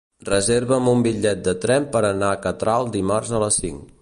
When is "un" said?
0.93-1.03